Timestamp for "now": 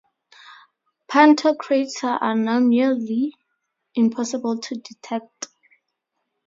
2.33-2.57